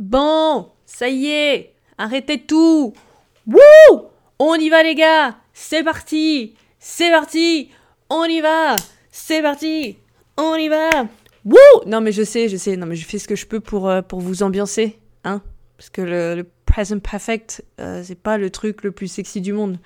[0.00, 2.94] Bon, ça y est, arrêtez tout.
[3.46, 4.00] Wouh
[4.38, 7.68] On y va les gars, c'est parti, c'est parti,
[8.08, 8.76] on y va,
[9.10, 9.98] c'est parti,
[10.38, 10.88] on y va.
[11.44, 13.60] Wouh Non mais je sais, je sais, non mais je fais ce que je peux
[13.60, 15.42] pour, euh, pour vous ambiancer, hein
[15.76, 19.76] Parce que le, present perfect, euh, c'est pas le truc le plus sexy du monde.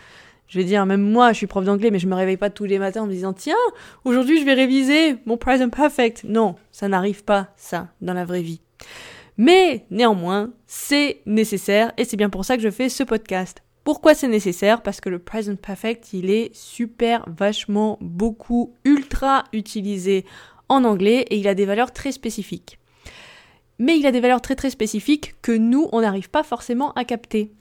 [0.47, 2.67] Je vais dire, même moi, je suis prof d'anglais, mais je me réveille pas tous
[2.67, 3.57] les matins en me disant, tiens,
[4.05, 6.23] aujourd'hui je vais réviser mon present perfect.
[6.23, 8.61] Non, ça n'arrive pas, ça, dans la vraie vie.
[9.37, 13.63] Mais néanmoins, c'est nécessaire et c'est bien pour ça que je fais ce podcast.
[13.83, 14.83] Pourquoi c'est nécessaire?
[14.83, 20.25] Parce que le present perfect, il est super, vachement, beaucoup, ultra utilisé
[20.69, 22.79] en anglais et il a des valeurs très spécifiques.
[23.79, 27.05] Mais il a des valeurs très très spécifiques que nous, on n'arrive pas forcément à
[27.05, 27.53] capter.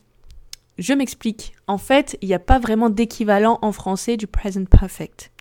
[0.80, 1.54] Je m'explique.
[1.68, 5.32] En fait, il n'y a pas vraiment d'équivalent en français du present perfect.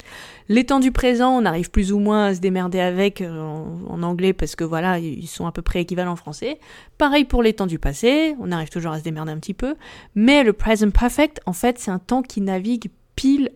[0.48, 4.02] Les temps du présent, on arrive plus ou moins à se démerder avec euh, en,
[4.02, 6.58] anglais parce que voilà, ils sont à peu près équivalents en français.
[6.98, 9.74] Pareil pour les temps du passé, on arrive toujours à se démerder un petit peu.
[10.14, 12.90] Mais le present perfect, en fait, c'est un temps qui navigue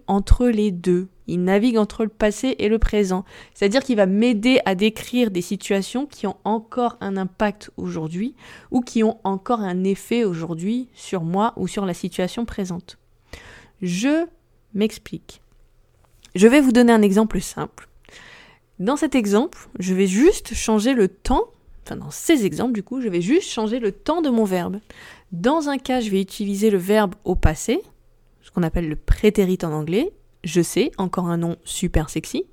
[0.07, 1.09] entre les deux.
[1.27, 3.25] Il navigue entre le passé et le présent.
[3.55, 8.35] C'est-à-dire qu'il va m'aider à décrire des situations qui ont encore un impact aujourd'hui
[8.71, 12.99] ou qui ont encore un effet aujourd'hui sur moi ou sur la situation présente.
[13.83, 14.27] Je
[14.75, 15.43] m'explique.
[16.35, 17.89] Je vais vous donner un exemple simple.
[18.79, 21.45] Dans cet exemple, je vais juste changer le temps,
[21.85, 24.81] enfin dans ces exemples du coup, je vais juste changer le temps de mon verbe.
[25.33, 27.83] Dans un cas, je vais utiliser le verbe au passé,
[28.47, 30.13] ce qu'on appelle le prétérit en anglais,
[30.45, 32.45] je sais, encore un nom super sexy.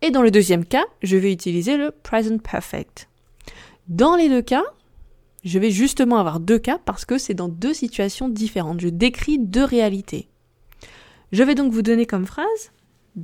[0.00, 3.10] Et dans le deuxième cas, je vais utiliser le present perfect.
[3.88, 4.64] Dans les deux cas,
[5.44, 8.80] je vais justement avoir deux cas parce que c'est dans deux situations différentes.
[8.80, 10.28] Je décris deux réalités.
[11.30, 12.72] Je vais donc vous donner comme phrase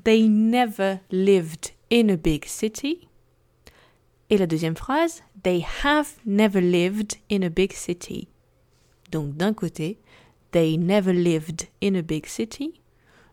[0.05, 3.09] They never lived in a big city.
[4.29, 8.29] Et la deuxième phrase They have never lived in a big city.
[9.11, 9.99] Donc d'un côté,
[10.55, 12.75] They never lived in a big city.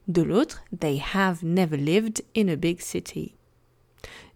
[0.07, 3.35] De l'autre, they have never lived in a big city.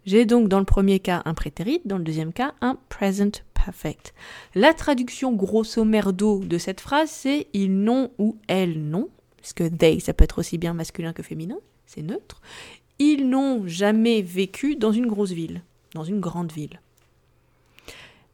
[0.04, 4.14] J'ai donc dans le premier cas un prétérit, dans le deuxième cas un present perfect.
[4.54, 9.98] La traduction grosso merdo de cette phrase, c'est ils n'ont ou elles n'ont, puisque they,
[9.98, 12.40] ça peut être aussi bien masculin que féminin, c'est neutre.
[13.00, 15.62] Ils n'ont jamais vécu dans une grosse ville,
[15.92, 16.80] dans une grande ville.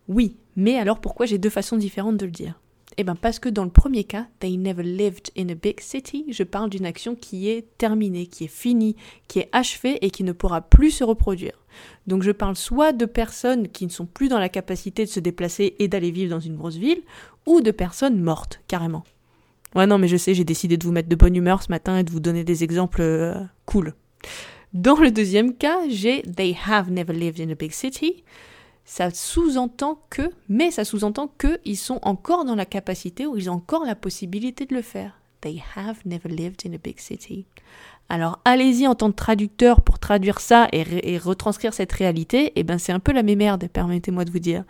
[0.09, 2.61] Oui, mais alors pourquoi j'ai deux façons différentes de le dire?
[2.97, 6.27] Eh bien parce que dans le premier cas, they never lived in a big city,
[6.29, 8.97] je parle d'une action qui est terminée, qui est finie,
[9.29, 11.65] qui est achevée et qui ne pourra plus se reproduire.
[12.07, 15.21] Donc je parle soit de personnes qui ne sont plus dans la capacité de se
[15.21, 17.03] déplacer et d'aller vivre dans une grosse ville,
[17.47, 19.05] ou de personnes mortes, carrément.
[19.75, 21.97] Ouais non mais je sais, j'ai décidé de vous mettre de bonne humeur ce matin
[21.99, 23.95] et de vous donner des exemples euh, cool.
[24.75, 28.25] Dans le deuxième cas, j'ai they have never lived in a big city
[28.85, 33.55] ça sous-entend que, mais ça sous-entend qu'ils sont encore dans la capacité ou ils ont
[33.55, 35.21] encore la possibilité de le faire.
[35.41, 37.47] They have never lived in a big city.
[38.09, 42.63] Alors allez-y en tant que traducteur pour traduire ça et, retranscrire cette réalité, et eh
[42.63, 44.65] ben c'est un peu la même merde, permettez-moi de vous dire.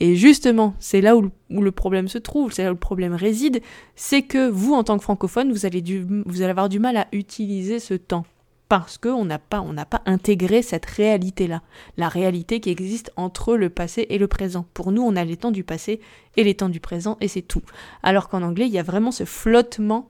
[0.00, 3.60] Et justement, c'est là où, le problème se trouve, c'est là où le problème réside,
[3.94, 5.82] c'est que vous, en tant que francophone, vous allez,
[6.26, 8.24] vous allez avoir du mal à utiliser ce temps
[8.70, 9.64] parce qu'on n'a pas,
[10.06, 11.60] intégré cette réalité-là,
[11.96, 14.64] la réalité qui existe entre le passé et le présent.
[14.74, 16.00] Pour nous, on a les temps du passé
[16.36, 17.62] et les temps du présent et c'est tout.
[18.04, 20.08] Alors qu'en anglais, il y a vraiment ce flottement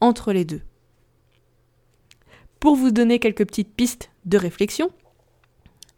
[0.00, 0.62] entre les deux.
[2.58, 4.90] Pour vous donner quelques petites pistes de réflexion,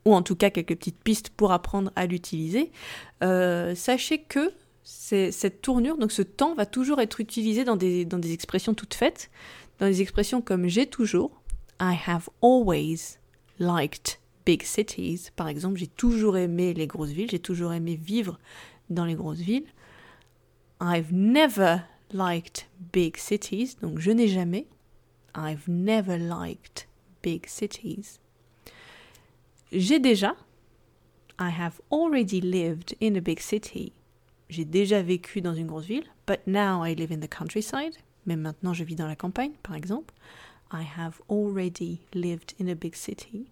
[0.04, 2.72] ou en tout cas quelques petites pistes pour apprendre à l'utiliser,
[3.22, 4.52] euh, sachez que
[4.82, 9.30] cette tournure, donc ce temps, va toujours être utilisé dans des expressions toutes faites,
[9.78, 11.41] dans des expressions comme j'ai toujours,
[11.82, 13.18] I have always
[13.58, 15.32] liked big cities.
[15.34, 18.38] Par exemple, j'ai toujours aimé les grosses villes, j'ai toujours aimé vivre
[18.88, 19.66] dans les grosses villes.
[20.80, 21.82] I've never
[22.12, 24.66] liked big cities, donc je n'ai jamais.
[25.34, 26.86] I've never liked
[27.20, 28.20] big cities.
[29.72, 30.36] J'ai déjà.
[31.40, 33.92] I have already lived in a big city.
[34.48, 37.96] J'ai déjà vécu dans une grosse ville, but now I live in the countryside.
[38.24, 40.14] Mais maintenant je vis dans la campagne, par exemple.
[40.72, 43.46] I have already lived in a big city.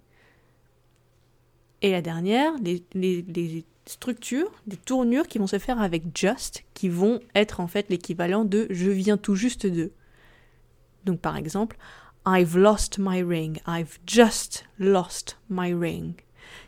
[1.82, 7.20] Et la dernière, les, structures, des tournures qui vont se faire avec just, qui vont
[7.34, 9.92] être en fait l'équivalent de je viens tout juste de.
[11.04, 11.76] Donc par exemple,
[12.26, 16.14] I've lost my ring, I've just lost my ring.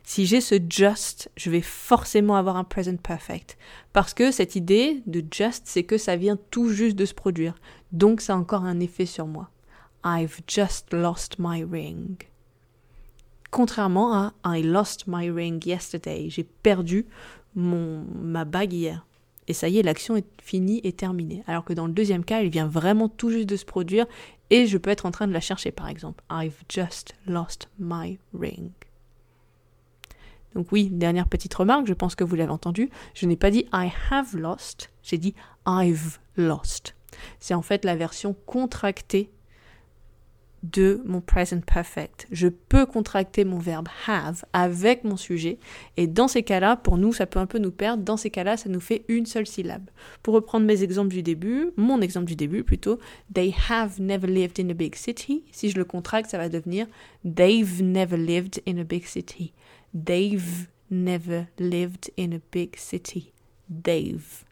[0.04, 3.56] Si j'ai ce just, je vais forcément avoir un present perfect.
[3.92, 7.54] Parce que cette idée de just, c'est que ça vient tout juste de se produire.
[7.92, 9.50] Donc ça a encore un effet sur moi.
[10.04, 12.16] I've just lost my ring.
[13.50, 17.06] Contrairement à I lost my ring yesterday, j'ai perdu
[17.54, 19.06] mon, ma bague hier.
[19.48, 21.42] Et ça y est, l'action est finie et terminée.
[21.46, 24.06] Alors que dans le deuxième cas, elle vient vraiment tout juste de se produire
[24.50, 26.22] et je peux être en train de la chercher, par exemple.
[26.30, 28.70] I've just lost my ring.
[30.54, 33.66] Donc oui, dernière petite remarque, je pense que vous l'avez entendu, je n'ai pas dit
[33.72, 35.34] I have lost, j'ai dit
[35.66, 36.94] I've lost.
[37.40, 39.30] C'est en fait la version contractée
[40.62, 42.26] de mon present perfect.
[42.30, 45.58] Je peux contracter mon verbe have avec mon sujet
[45.96, 48.02] et dans ces cas-là, pour nous, ça peut un peu nous perdre.
[48.02, 49.90] Dans ces cas-là, ça nous fait une seule syllabe.
[50.22, 52.98] Pour reprendre mes exemples du début, mon exemple du début plutôt,
[53.34, 55.44] they have never lived in a big city.
[55.50, 56.86] Si je le contracte, ça va devenir
[57.24, 59.52] they've never lived in a big city.
[59.94, 63.32] They've never lived in a big city.
[63.68, 64.44] They've.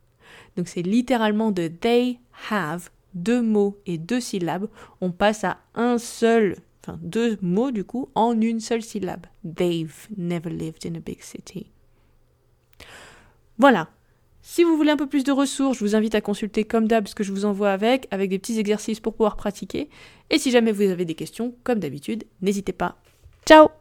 [0.56, 2.18] Donc c'est littéralement de they
[2.50, 4.68] have deux mots et deux syllabes,
[5.00, 9.26] on passe à un seul, enfin deux mots du coup, en une seule syllabe.
[9.44, 11.66] They've never lived in a big city.
[13.58, 13.88] Voilà.
[14.42, 17.06] Si vous voulez un peu plus de ressources, je vous invite à consulter comme d'hab
[17.06, 19.90] ce que je vous envoie avec, avec des petits exercices pour pouvoir pratiquer.
[20.30, 22.96] Et si jamais vous avez des questions, comme d'habitude, n'hésitez pas.
[23.46, 23.79] Ciao